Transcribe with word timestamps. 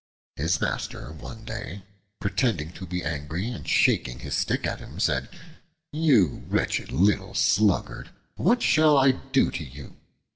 His 0.35 0.59
master 0.59 1.11
one 1.11 1.45
day, 1.45 1.83
pretending 2.19 2.71
to 2.71 2.87
be 2.87 3.03
angry 3.03 3.47
and 3.51 3.67
shaking 3.69 4.17
his 4.17 4.33
stick 4.35 4.65
at 4.65 4.79
him, 4.79 4.99
said, 4.99 5.29
"You 5.93 6.43
wretched 6.47 6.91
little 6.91 7.35
sluggard! 7.35 8.09
what 8.35 8.63
shall 8.63 8.97
I 8.97 9.11
do 9.11 9.51
to 9.51 9.63
you? 9.63 9.97